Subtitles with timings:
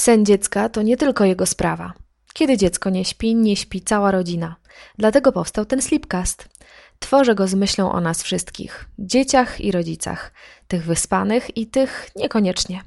[0.00, 1.92] Sen dziecka to nie tylko jego sprawa.
[2.34, 4.56] Kiedy dziecko nie śpi, nie śpi cała rodzina.
[4.98, 6.48] Dlatego powstał ten Sleepcast.
[6.98, 10.32] Tworzę go z myślą o nas wszystkich dzieciach i rodzicach,
[10.68, 12.82] tych wyspanych i tych niekoniecznie.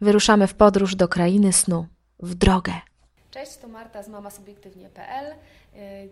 [0.00, 1.86] Wyruszamy w podróż do krainy snu,
[2.18, 2.72] w drogę.
[3.30, 5.32] Cześć, to Marta z mamasubiektywnie.pl.
[5.32, 5.36] Y,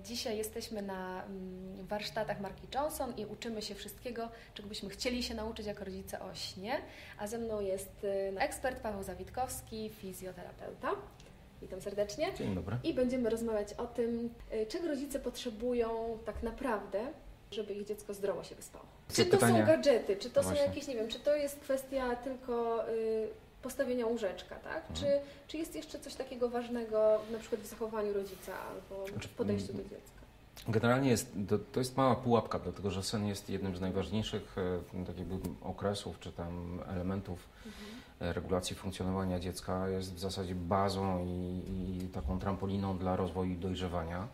[0.04, 5.34] Dzisiaj jesteśmy na mm, warsztatach marki Johnson i uczymy się wszystkiego, czego byśmy chcieli się
[5.34, 6.80] nauczyć jako rodzice o śnie.
[7.18, 10.88] A ze mną jest y, ekspert Paweł Zawitkowski, fizjoterapeuta.
[11.62, 12.34] Witam serdecznie.
[12.34, 12.76] Dzień dobry.
[12.84, 17.00] I będziemy rozmawiać o tym, y, czego rodzice potrzebują tak naprawdę,
[17.50, 18.84] żeby ich dziecko zdrowo się wyspało.
[19.12, 20.66] Czy to są gadżety, czy to są Właśnie.
[20.66, 23.28] jakieś, nie wiem, czy to jest kwestia tylko y,
[23.62, 24.90] postawienia łóżeczka, tak?
[24.90, 24.94] Mhm.
[24.94, 25.06] Czy,
[25.48, 29.72] czy jest jeszcze coś takiego ważnego na przykład w zachowaniu rodzica albo Znaczy, w podejściu
[29.72, 30.18] do dziecka?
[30.68, 31.32] Generalnie jest,
[31.72, 34.56] to, jest mała pułapka, dlatego że sen jest jednym z najważniejszych
[34.94, 37.48] e, tak jakby okresów czy tam elementów
[38.20, 39.88] e, regulacji funkcjonowania dziecka.
[39.88, 41.62] Jest w zasadzie bazą i,
[42.04, 44.28] i taką trampoliną dla rozwoju i dojrzewania.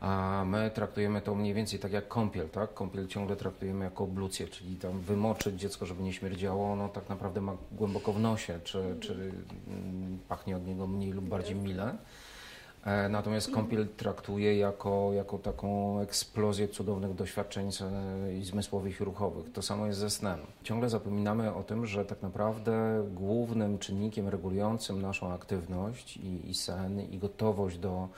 [0.00, 2.74] A my traktujemy to mniej więcej tak jak kąpiel, tak?
[2.74, 7.40] Kąpiel ciągle traktujemy jako oblucję, czyli tam wymoczyć dziecko, żeby nie śmierdziało, ono tak naprawdę
[7.40, 9.12] ma głęboko w nosie, czy, czy
[9.68, 11.96] mm, pachnie od niego mniej lub bardziej mile.
[12.84, 17.82] E, Natomiast kąpiel traktuje jako, jako taką eksplozję cudownych doświadczeń z-
[18.40, 19.52] i zmysłowych i ruchowych.
[19.52, 20.38] To samo jest ze snem.
[20.62, 27.00] Ciągle zapominamy o tym, że tak naprawdę głównym czynnikiem regulującym naszą aktywność i, i sen
[27.00, 28.08] i gotowość do,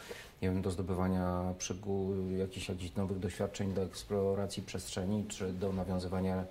[0.42, 6.44] nie wiem, do zdobywania przygód, jakichś, jakichś nowych doświadczeń, do eksploracji przestrzeni, czy do nawiązywania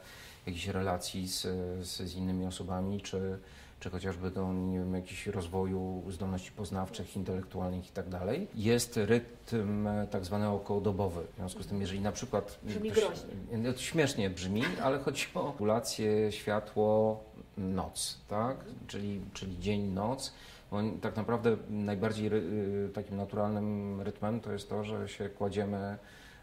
[0.46, 1.42] jakichś relacji z,
[1.82, 3.40] z, z innymi osobami, czy,
[3.80, 8.48] czy chociażby do nie wiem, rozwoju zdolności poznawczych, intelektualnych i tak dalej.
[8.56, 11.22] Jest rytm e, tak zwany okołodobowy.
[11.34, 12.60] W związku z tym, jeżeli na przykład...
[12.64, 13.74] Brzmi ktoś- groźnie.
[13.74, 17.24] to śmiesznie brzmi, ale chodzi o regulację światło,
[17.58, 18.58] noc, tak?
[18.88, 20.34] Czyli, czyli dzień, noc.
[20.72, 25.98] Bo tak naprawdę najbardziej y, takim naturalnym rytmem to jest to, że się kładziemy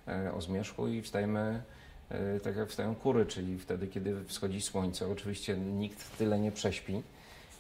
[0.09, 1.63] e, o zmierzchu i wstajemy
[2.09, 5.09] e, tak jak wstają kury, czyli wtedy, kiedy wschodzi słońce.
[5.09, 7.03] Oczywiście nikt tyle nie prześpi,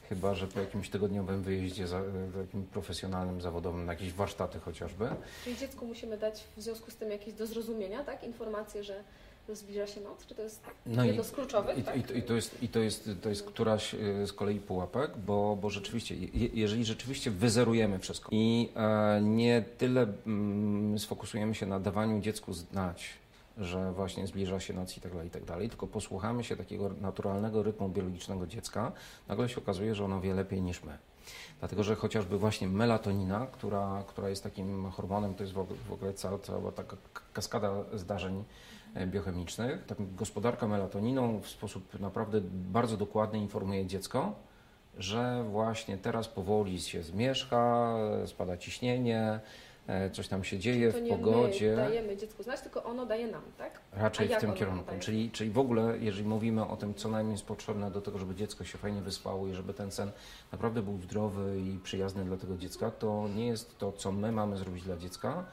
[0.08, 2.02] chyba że po jakimś tygodniowym wyjeździe za, e,
[2.46, 5.08] takim profesjonalnym, zawodowym, na jakieś warsztaty chociażby.
[5.44, 8.24] Czyli dziecku musimy dać w związku z tym jakieś do zrozumienia, tak?
[8.24, 9.04] Informację, że
[9.56, 10.26] zbliża się noc?
[10.26, 11.78] Czy to jest No jedno z kluczowych?
[11.78, 11.96] I, tak?
[11.96, 15.58] i, i, to jest, I to jest, to jest któraś e, z kolei pułapek, bo,
[15.60, 21.80] bo rzeczywiście, je, jeżeli rzeczywiście wyzerujemy wszystko i e, nie tyle mm, sfokusujemy się na
[21.80, 23.18] dawaniu dziecku znać,
[23.58, 26.90] że właśnie zbliża się noc i tak dalej, i tak dalej, tylko posłuchamy się takiego
[27.00, 28.92] naturalnego rytmu biologicznego dziecka,
[29.28, 30.98] nagle się okazuje, że ono wie lepiej niż my.
[31.58, 35.52] Dlatego, że chociażby właśnie melatonina, która, która jest takim hormonem, to jest
[35.88, 36.96] w ogóle, cała, cała taka
[37.32, 38.44] kaskada zdarzeń
[39.06, 39.86] biochemicznych.
[39.86, 44.34] Tak, gospodarka melatoniną w sposób naprawdę bardzo dokładny informuje dziecko,
[44.98, 49.40] że właśnie teraz powoli się zmierzcha, e, spada ciśnienie,
[49.86, 51.70] e, coś tam się dzieje w nie pogodzie.
[51.70, 53.80] my dajemy dziecku znać, tylko ono daje nam, tak?
[53.92, 54.94] Raczej w tym kierunku.
[55.00, 58.34] Czyli, czyli w ogóle, jeżeli mówimy o tym, co nam jest potrzebne do tego, żeby
[58.34, 60.10] dziecko się fajnie wyspało i żeby ten sen
[60.52, 64.56] naprawdę był zdrowy i przyjazny dla tego dziecka, to nie jest to, co my mamy
[64.56, 65.44] zrobić dla dziecka,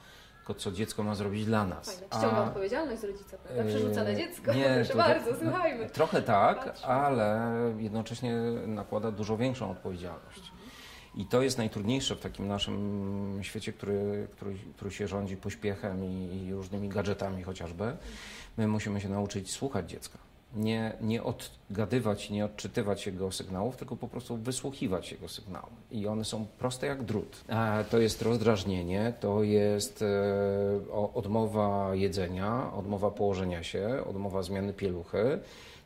[0.46, 1.86] tylko co dziecko ma zrobić dla nas.
[2.02, 2.08] Fajne.
[2.18, 3.64] Ściąga odpowiedzialność z rodzica, prawda?
[3.64, 4.54] Przerzuca na Yy, dziecko.
[4.54, 5.90] nie, Proszę to- bardzo, słuchajmy.
[5.90, 6.88] Trochę tak, Patrzmy.
[6.88, 7.42] ale
[7.78, 8.34] jednocześnie
[8.68, 10.52] nakłada dużo większą odpowiedzialność.
[11.16, 16.46] I to jest najtrudniejsze w takim naszym świecie, który, który, który się rządzi pośpiechem i,
[16.48, 17.98] i różnymi gadżetami chociażby.
[18.58, 20.18] My musimy się nauczyć słuchać dziecka.
[20.56, 25.74] Nie, nie odgadywać, nie odczytywać jego sygnałów, tylko po prostu wysłuchiwać jego sygnałów.
[25.92, 27.44] I one są proste jak drut.
[27.48, 30.06] A to jest rozdrażnienie, to jest e,
[31.14, 35.40] odmowa jedzenia, odmowa położenia się, odmowa zmiany pieluchy.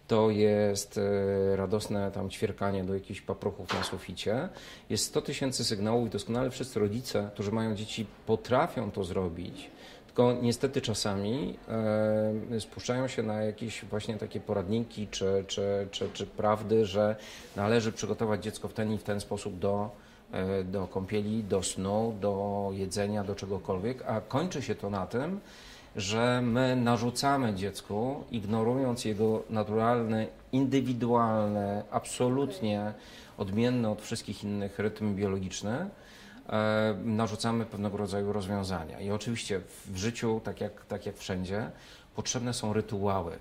[0.07, 4.50] To jest e, radosne tam ćwierkanie do jakichś paprochów na suficie.
[4.90, 9.69] Jest 100 tysięcy sygnałów i doskonale wszyscy rodzice, którzy mają dzieci, potrafią to zrobić.
[10.19, 11.57] Tylko niestety czasami
[12.56, 17.16] e, spuszczają się na jakieś właśnie takie poradniki czy, czy, czy, czy prawdy, że
[17.56, 19.89] należy przygotować dziecko w ten i w ten sposób do,
[20.31, 25.39] e, do kąpieli, do snu, do jedzenia, do czegokolwiek, a kończy się to na tym,
[25.95, 32.94] że my narzucamy dziecku, ignorując jego naturalne, indywidualne, absolutnie
[33.38, 35.89] odmienne od wszystkich innych rytm biologiczny,
[37.04, 39.00] narzucamy pewnego rodzaju rozwiązania.
[39.00, 41.72] I oczywiście w życiu, tak jak, tak jak wszędzie,
[42.16, 43.31] potrzebne są rytuały.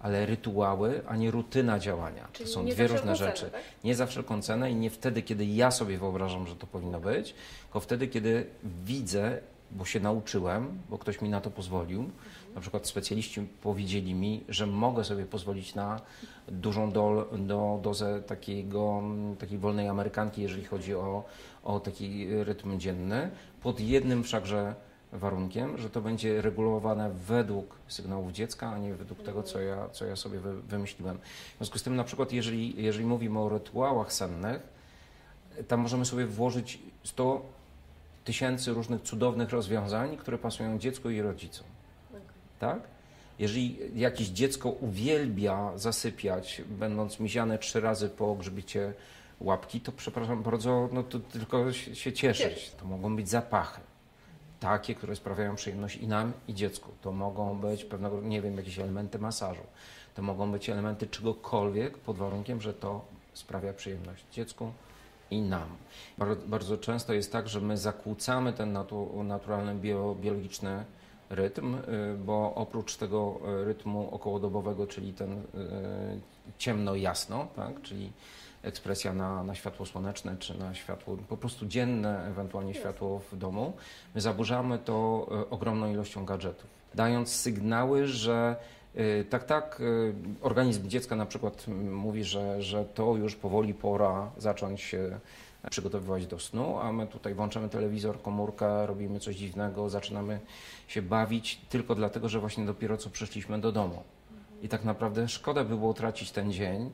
[0.00, 2.28] Ale rytuały, a nie rutyna działania.
[2.32, 3.40] Czyli to są dwie różne rzeczy.
[3.40, 3.62] cenę, tak?
[3.84, 7.34] Nie za wszelką cenę i nie wtedy, kiedy ja sobie wyobrażam, że to powinno być,
[7.64, 8.46] tylko wtedy, kiedy
[8.84, 9.40] widzę
[9.70, 12.10] bo się nauczyłem, bo ktoś mi na to pozwolił.
[12.54, 16.00] Na przykład specjaliści powiedzieli mi, że mogę sobie pozwolić na
[16.48, 19.02] dużą dol, do, dozę takiego,
[19.38, 21.24] takiej wolnej amerykanki, jeżeli chodzi o,
[21.64, 23.30] o taki rytm dzienny,
[23.62, 24.74] pod jednym wszakże
[25.12, 30.04] warunkiem, że to będzie regulowane według sygnałów dziecka, a nie według tego, co ja, co
[30.04, 31.18] ja sobie wy, wymyśliłem.
[31.18, 34.62] W związku z tym, na przykład, jeżeli, jeżeli mówimy o rytuałach sennych,
[35.68, 37.42] tam możemy sobie włożyć 100
[38.24, 41.66] tysięcy różnych cudownych rozwiązań, które pasują dziecku i rodzicom.
[42.58, 42.78] Tak?
[43.38, 48.92] Jeżeli jakieś dziecko uwielbia zasypiać, będąc miziane trzy razy po grzybicie
[49.40, 52.70] łapki, to przepraszam bardzo, no to tylko się cieszyć.
[52.70, 53.80] To mogą być zapachy.
[54.60, 56.90] Takie, które sprawiają przyjemność i nam, i dziecku.
[57.02, 59.62] To mogą być pewnego, nie wiem, jakieś elementy masażu.
[60.14, 63.04] To mogą być elementy czegokolwiek, pod warunkiem, że to
[63.34, 64.72] sprawia przyjemność dziecku
[65.30, 65.68] i nam.
[66.18, 70.84] Bardzo, bardzo często jest tak, że my zakłócamy ten natu, naturalny bio, biologiczny
[71.30, 71.80] rytm, y,
[72.24, 75.44] bo oprócz tego y, rytmu okołodobowego, czyli ten y,
[76.58, 78.12] ciemno-jasno, tak, czyli
[78.62, 83.72] ekspresja na, na światło słoneczne czy na światło po prostu dzienne, ewentualnie światło w domu,
[84.14, 88.56] my zaburzamy to ogromną ilością gadżetów, dając sygnały, że
[89.30, 89.82] tak, tak,
[90.40, 95.20] organizm dziecka na przykład mówi, że, że to już powoli pora zacząć się
[95.70, 100.40] przygotowywać do snu, a my tutaj włączamy telewizor, komórkę, robimy coś dziwnego, zaczynamy
[100.88, 104.02] się bawić tylko dlatego, że właśnie dopiero co przyszliśmy do domu.
[104.62, 106.90] I tak naprawdę szkoda by było tracić ten dzień,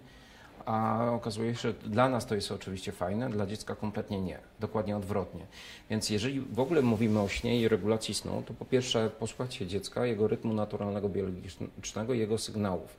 [0.67, 4.97] a okazuje się, że dla nas to jest oczywiście fajne, dla dziecka kompletnie nie, dokładnie
[4.97, 5.47] odwrotnie.
[5.91, 9.67] Więc jeżeli w ogóle mówimy o śnie i regulacji snu, to po pierwsze posłuchać się
[9.67, 12.97] dziecka, jego rytmu naturalnego, biologicznego, jego sygnałów.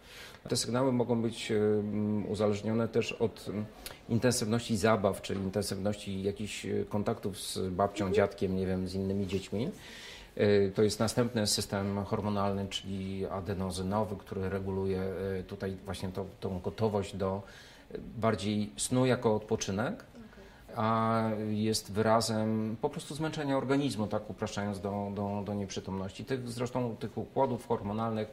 [0.50, 1.52] Te sygnały mogą być
[2.28, 3.46] uzależnione też od
[4.10, 9.72] intensywności zabaw, czy intensywności jakichś e, kontaktów z babcią, dziadkiem, nie wiem, z innymi dziećmi.
[10.38, 15.02] E, to jest następny system hormonalny, czyli adenozynowy, który reguluje
[15.40, 17.42] e, tutaj właśnie to, tą gotowość do
[18.18, 20.06] bardziej snu jako odpoczynek,
[20.76, 26.26] a jest wyrazem po prostu zmęczenia organizmu, tak upraszczając do, do, do nieprzytomności.
[26.26, 28.28] Tych, zresztą tych układów hormonalnych,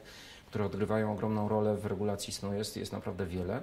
[0.47, 3.61] które odgrywają ogromną rolę w regulacji snu jest, jest naprawdę wiele.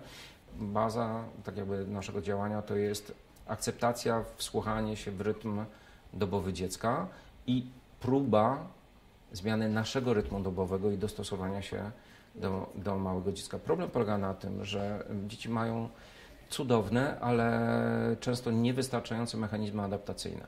[0.59, 3.15] Baza tak jakby naszego działania to jest
[3.47, 5.65] akceptacja, wsłuchanie się w rytm
[6.13, 7.07] dobowy dziecka
[7.47, 7.67] i
[8.01, 8.67] próba
[9.33, 11.91] zmiany naszego rytmu dobowego i dostosowania się
[12.35, 13.59] do, do małego dziecka.
[13.59, 15.89] Problem polega na tym, że dzieci mają
[16.49, 20.47] cudowne, ale często niewystarczające mechanizmy adaptacyjne.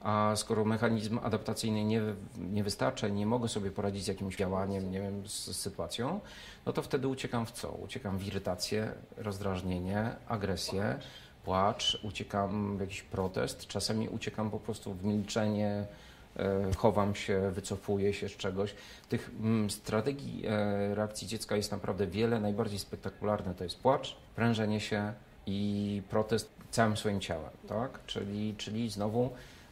[0.00, 2.02] A skoro mechanizm adaptacyjny nie,
[2.38, 6.20] nie wystarcza nie mogę sobie poradzić z jakimś działaniem, nie wiem, z, z sytuacją,
[6.66, 7.70] no to wtedy uciekam w co?
[7.72, 10.98] Uciekam w irytację, rozdrażnienie, agresję,
[11.44, 15.86] płacz, uciekam w jakiś protest, czasami uciekam po prostu w milczenie,
[16.76, 18.74] chowam się, wycofuję się z czegoś.
[19.08, 22.40] Tych mm, strategii e, reakcji dziecka jest naprawdę wiele.
[22.40, 25.12] Najbardziej spektakularne to jest płacz, prężenie się
[25.46, 28.06] i protest całym swoim ciałem, tak?
[28.06, 29.30] Czyli, czyli znowu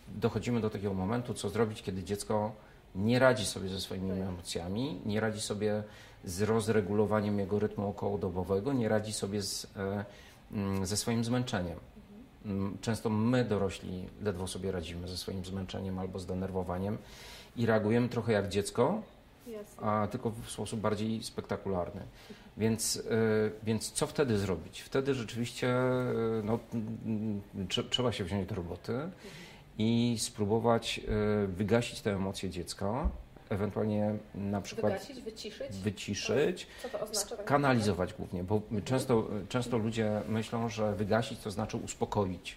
[0.09, 2.53] dochodzimy do takiego momentu, co zrobić, kiedy dziecko
[2.95, 5.83] nie radzi sobie ze swoimi emocjami, nie radzi sobie
[6.25, 10.05] z rozregulowaniem jego rytmu okołodobowego, nie radzi sobie z, e,
[10.53, 11.79] mm, ze swoim zmęczeniem.
[12.49, 16.99] Mm, często my, dorośli, ledwo sobie radzimy ze swoim zmęczeniem albo zdenerwowaniem
[17.57, 19.03] i reagujemy trochę jak dziecko,
[19.83, 22.01] a tylko w sposób bardziej spektakularny.
[22.57, 24.81] Więc, e, więc co wtedy zrobić?
[24.81, 26.13] Wtedy rzeczywiście e,
[26.45, 26.59] no,
[27.91, 28.99] trzeba się wziąć do roboty
[29.79, 33.09] i spróbować e, wygasić te emocje dziecka,
[33.51, 38.83] ewentualnie na przykład wygasić, wyciszyć, wyciszyć Co to oznacza, tak kanalizować głównie, bo Mhm.
[38.85, 42.57] często, często ludzie myślą, że wygasić to znaczy uspokoić,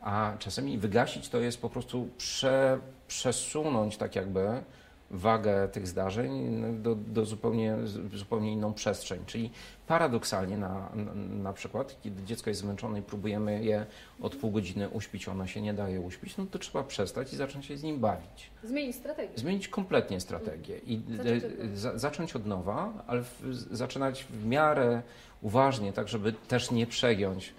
[0.00, 4.62] a czasami wygasić to jest po prostu prze, przesunąć tak jakby
[5.10, 7.76] wagę tych zdarzeń do, do zupełnie,
[8.14, 9.20] zupełnie inną przestrzeń.
[9.26, 9.50] Czyli
[9.86, 10.92] paradoksalnie na,
[11.28, 13.86] na, przykład, kiedy dziecko jest zmęczone i próbujemy je
[14.20, 17.66] od pół godziny uśpić, ono się nie daje uśpić, no to trzeba przestać i zacząć
[17.66, 18.50] się z nim bawić.
[18.62, 19.32] Zmienić strategię.
[19.36, 21.72] Zmienić kompletnie strategię i Zacząć od nowa.
[21.72, 25.02] e, za, zacząć od nowa, ale w, zaczynać w miarę
[25.42, 27.54] uważnie, tak żeby też nie przegiąć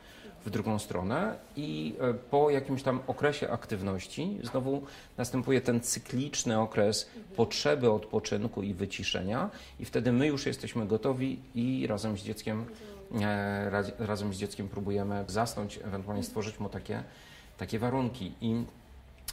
[0.45, 4.81] w drugą stronę i e, po jakimś tam okresie aktywności znowu
[5.17, 11.87] następuje ten cykliczny okres potrzeby odpoczynku i wyciszenia i wtedy my już jesteśmy gotowi i
[11.87, 12.65] razem z dzieckiem
[13.21, 17.03] e, raz- razem z dzieckiem próbujemy zasnąć, ewentualnie stworzyć mu takie,
[17.57, 18.63] takie warunki i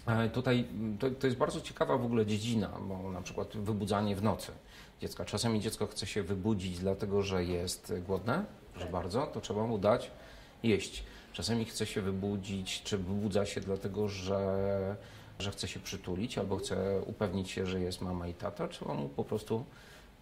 [0.06, 0.64] E, Tutaj
[0.98, 4.52] to, to jest bardzo ciekawa w ogóle dziedzina, bo na przykład wybudzanie w nocy
[5.00, 5.24] dziecka.
[5.24, 8.44] Czasami dziecko chce się wybudzić dlatego, że jest głodne,
[8.76, 10.10] że bardzo, to trzeba mu dać
[10.62, 11.04] jeść.
[11.32, 14.96] Czasami chce się wybudzić, czy wybudza się dlatego, że
[15.38, 19.08] że chce się przytulić albo chce upewnić się, że jest mama i tata, trzeba mu
[19.08, 19.64] po prostu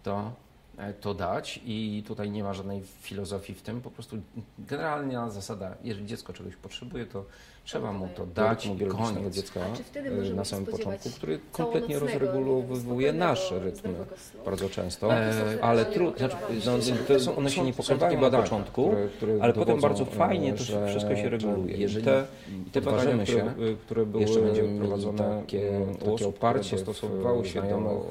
[0.03, 0.31] to
[0.77, 4.17] E, to dać i tutaj nie ma żadnej filozofii w tym, po prostu
[4.59, 7.25] generalna zasada, jeżeli dziecko czegoś potrzebuje, to
[7.65, 9.35] trzeba mu to dać, koniec.
[9.35, 9.59] dziecka
[10.35, 13.89] na samym początku, który kompletnie rozregulowuje nasz rytm
[14.45, 16.35] bardzo często, e, ale trudno, znaczy,
[17.09, 20.87] no, są, one się nie pokazywają na początku, które, które ale potem bardzo fajnie to
[20.87, 21.77] wszystko się reguluje.
[21.77, 22.25] Jeżeli te,
[22.71, 28.05] te badania, się, które, które były jeszcze będziemy prowadzone, takie, takie oparcie stosowały się do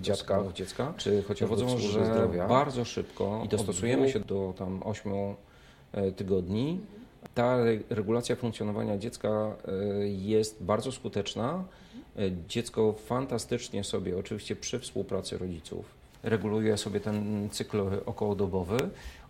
[0.00, 2.48] dziadka, dziecka, czy chociaż wodzą, że zdrowia.
[2.48, 5.12] bardzo szybko i dostosujemy się do tam 8
[5.92, 6.80] e, tygodni.
[7.34, 7.56] Ta
[7.90, 9.72] regulacja funkcjonowania dziecka e,
[10.08, 11.64] jest bardzo skuteczna.
[12.16, 15.84] E, dziecko fantastycznie sobie, oczywiście przy współpracy rodziców,
[16.24, 18.76] reguluje sobie ten cykl okołodobowy.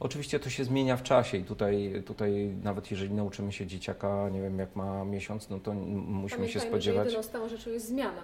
[0.00, 4.42] Oczywiście to się zmienia w czasie i tutaj, tutaj nawet jeżeli nauczymy się dzieciaka, nie
[4.42, 7.12] wiem, jak ma miesiąc, no to musimy się spodziewać...
[7.12, 8.22] że stałą rzeczą jest zmiana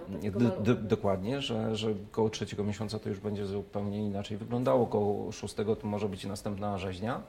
[0.81, 5.87] Dokładnie, że, że koło trzeciego miesiąca to już będzie zupełnie inaczej wyglądało, koło szóstego to
[5.87, 7.21] może być następna rzeźnia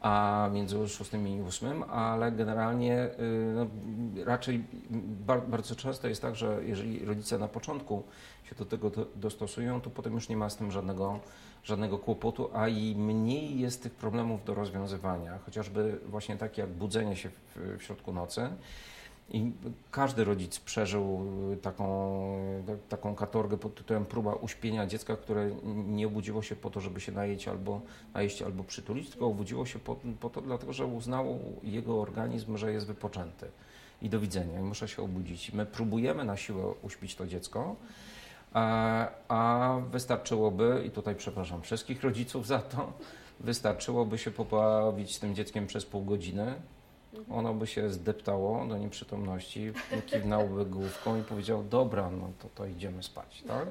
[0.00, 3.66] a między szóstym i ósmym, ale generalnie y, no,
[4.24, 4.64] raczej
[5.48, 8.02] bardzo często jest tak, że jeżeli rodzice na początku
[8.44, 11.20] się do tego dostosują, to potem już nie ma z tym żadnego,
[11.64, 17.16] żadnego kłopotu, a i mniej jest tych problemów do rozwiązywania, chociażby właśnie takie jak budzenie
[17.16, 18.48] się w, w środku nocy.
[19.30, 19.52] I
[19.90, 21.26] każdy rodzic przeżył
[21.62, 21.86] taką,
[22.88, 25.50] taką katorgę pod tytułem próba uśpienia dziecka, które
[25.86, 27.80] nie obudziło się po to, żeby się najeść albo,
[28.14, 32.72] najeść albo przytulić, tylko obudziło się po, po to, dlatego że uznał jego organizm, że
[32.72, 33.46] jest wypoczęty.
[34.02, 35.52] I do widzenia, i muszę się obudzić.
[35.52, 37.76] My próbujemy na siłę uśpić to dziecko,
[38.52, 42.92] a, a wystarczyłoby, i tutaj przepraszam wszystkich rodziców za to,
[43.40, 46.54] wystarczyłoby się pobawić z tym dzieckiem przez pół godziny,
[47.30, 49.72] ono by się zdeptało do nieprzytomności,
[50.06, 53.68] kiwnałby główką i powiedział, dobra, no to, to idziemy spać, tak?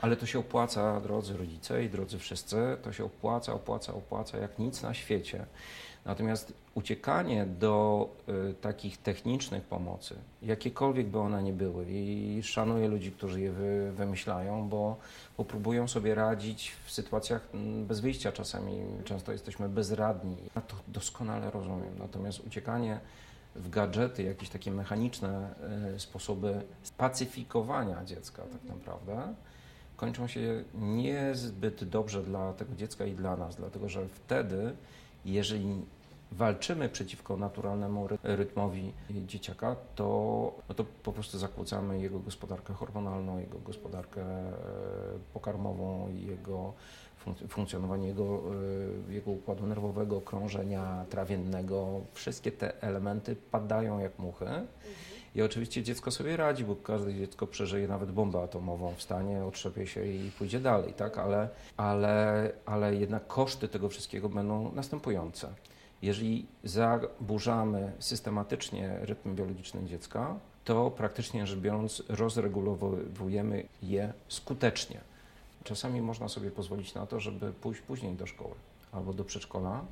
[0.00, 4.58] Ale to się opłaca, drodzy rodzice i drodzy wszyscy, to się opłaca, opłaca, opłaca jak
[4.58, 5.46] nic na świecie.
[6.08, 8.08] Natomiast uciekanie do
[8.50, 13.92] y, takich technicznych pomocy, jakiekolwiek by one nie były, i szanuję ludzi, którzy je wy,
[13.92, 14.96] wymyślają, bo,
[15.38, 20.36] bo próbują sobie radzić w sytuacjach mm, bez wyjścia czasami, często jesteśmy bezradni.
[20.56, 21.98] Ja to doskonale rozumiem.
[21.98, 23.00] Natomiast uciekanie
[23.56, 25.54] w gadżety, jakieś takie mechaniczne
[25.96, 26.62] y, sposoby
[26.98, 29.34] pacyfikowania dziecka tak naprawdę,
[29.96, 34.76] kończą się niezbyt dobrze dla tego dziecka i dla nas, dlatego że wtedy,
[35.24, 35.82] jeżeli
[36.32, 40.04] walczymy przeciwko naturalnemu rytmowi dzieciaka, to,
[40.68, 44.52] no to po prostu zakłócamy jego gospodarkę hormonalną, jego gospodarkę e,
[45.34, 46.72] pokarmową, jego
[47.48, 48.42] funkcjonowanie jego,
[49.08, 52.00] e, jego układu nerwowego, krążenia trawiennego.
[52.14, 54.46] Wszystkie te elementy padają jak muchy.
[55.34, 60.06] I oczywiście dziecko sobie radzi, bo każde dziecko przeżyje nawet bombę atomową, wstanie, otrzepie się
[60.06, 61.18] i pójdzie dalej, tak?
[61.18, 65.48] Ale, ale, ale jednak koszty tego wszystkiego będą następujące.
[66.02, 75.00] Jeżeli zaburzamy systematycznie rytm biologiczny dziecka, to praktycznie rzecz biorąc rozregulowujemy je skutecznie.
[75.64, 78.54] Czasami można sobie pozwolić na to, żeby pójść później do szkoły
[78.92, 79.84] albo do przedszkola,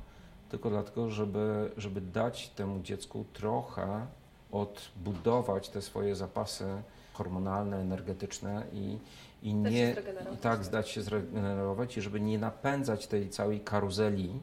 [0.49, 4.07] tylko dlatego, żeby, żeby dać temu dziecku trochę
[4.51, 6.65] odbudować te swoje zapasy
[7.13, 8.97] hormonalne, energetyczne i,
[9.43, 9.95] i nie
[10.33, 14.39] i tak zdać się zregenerować i żeby nie napędzać tej całej karuzeli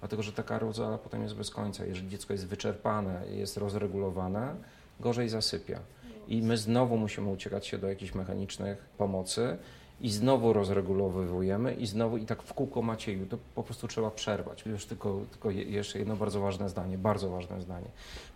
[0.00, 1.84] dlatego że ta karuzela potem jest bez końca.
[1.84, 4.54] Jeżeli dziecko jest wyczerpane, jest rozregulowane,
[5.00, 5.80] gorzej zasypia.
[6.28, 9.58] I my znowu musimy uciekać się do jakichś mechanicznych pomocy
[10.00, 14.66] i znowu rozregulowujemy i znowu i tak w kółko Macieju, to po prostu trzeba przerwać.
[14.66, 17.86] Już tylko, tylko jeszcze jedno bardzo ważne zdanie, bardzo ważne zdanie.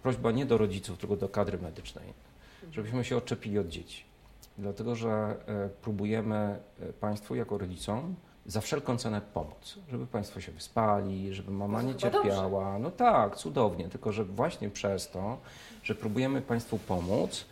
[0.03, 2.05] Prośba nie do rodziców, tylko do kadry medycznej,
[2.73, 4.05] żebyśmy się odczepili od dzieci.
[4.59, 8.15] Dlatego, że e, próbujemy e, Państwu jako rodzicom
[8.51, 12.79] za wszelką cenę pomóc, żeby Państwo się wyspali, żeby mama nie cierpiała.
[12.79, 15.39] No tak, cudownie, tylko że właśnie przez to,
[15.83, 17.45] że próbujemy Państwu pomóc,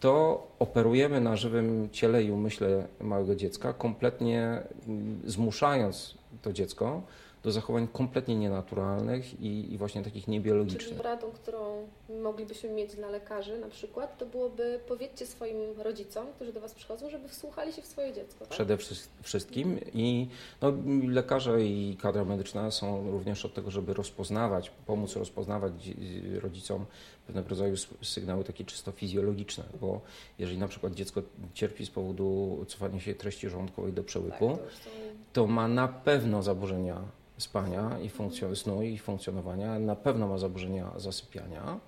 [0.00, 7.02] to operujemy na żywym ciele i umyśle małego dziecka, kompletnie mm, zmuszając to dziecko
[7.42, 10.88] do zachowań kompletnie nienaturalnych i, i właśnie takich niebiologicznych.
[10.88, 11.88] Czyli radą, którą
[12.22, 17.10] moglibyśmy mieć dla lekarzy na przykład, to byłoby powiedzcie swoim rodzicom, którzy do Was przychodzą,
[17.10, 18.38] żeby wsłuchali się w swoje dziecko.
[18.38, 18.48] Tak?
[18.48, 18.76] Przede
[19.22, 20.28] wszystkim i
[20.62, 20.72] no,
[21.08, 25.72] lekarze i kadra medyczna są również od tego, żeby rozpoznawać, pomóc rozpoznawać
[26.40, 26.86] rodzicom
[27.26, 30.00] pewnego rodzaju sygnały takie czysto fizjologiczne, bo
[30.38, 31.22] jeżeli na przykład dziecko
[31.54, 34.90] cierpi z powodu cofania się treści żołądkowej do przełyku, tak,
[35.32, 36.96] to, ma na pewno zaburzenia
[37.38, 41.80] spania i funkcjon- snu i funkcjonowania, na pewno ma zaburzenia zasypiania,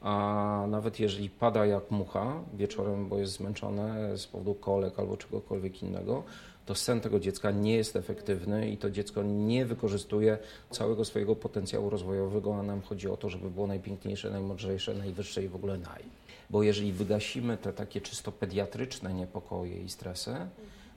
[0.00, 5.82] a nawet jeżeli pada jak mucha wieczorem, bo jest zmęczone z powodu kolek albo czegokolwiek
[5.82, 6.22] innego,
[6.66, 10.38] to sen tego dziecka nie jest efektywny i to dziecko nie wykorzystuje
[10.70, 15.48] całego swojego potencjału rozwojowego, a nam chodzi o to, żeby było najpiękniejsze, najmądrzejsze, najwyższe i
[15.48, 16.02] w ogóle naj.
[16.50, 20.36] Bo jeżeli wygasimy te takie czysto pediatryczne niepokoje i stresy,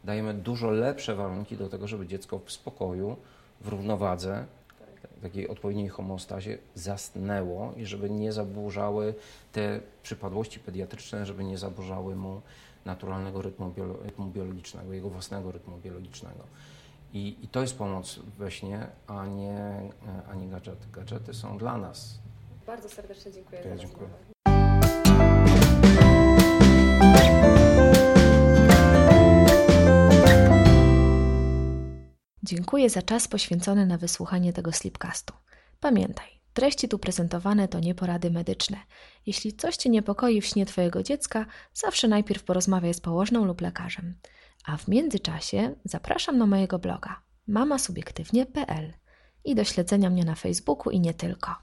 [0.03, 3.17] dajemy dużo lepsze warunki do tego, żeby dziecko w spokoju,
[3.62, 4.46] w równowadze,
[5.22, 9.13] takiej odpowiedniej homostazie zasnęło i żeby nie zaburzały
[9.51, 12.41] te przypadłości pediatryczne, żeby nie zaburzały mu
[12.86, 16.43] naturalnego rytmu, rytmu biologicznego, jego własnego rytmu biologicznego.
[17.13, 19.89] I, I, to jest pomoc we śnie, a nie,
[20.31, 20.88] a nie gadżety.
[20.93, 22.20] Gadżety są dla nas.
[22.67, 24.30] Bardzo serdecznie dziękuję ja za dziękuję.
[32.43, 35.33] Dziękuję za czas poświęcony na wysłuchanie tego slipcastu.
[35.79, 38.77] Pamiętaj, treści tu prezentowane to nie porady medyczne.
[39.25, 44.15] Jeśli coś Cię niepokoi w śnie Twojego dziecka, zawsze najpierw porozmawiaj z położną lub lekarzem.
[44.65, 48.93] A w międzyczasie zapraszam na mojego bloga mamasubiektywnie.pl
[49.45, 51.55] i do śledzenia mnie na Facebooku i nie tylko.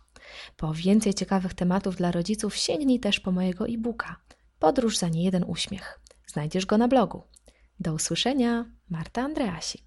[0.56, 4.16] Po więcej ciekawych tematów dla rodziców sięgnij też po mojego e-booka
[4.58, 6.00] Podróż za niejeden uśmiech.
[6.26, 7.22] Znajdziesz go na blogu.
[7.80, 9.84] Do usłyszenia, Marta Andreasik.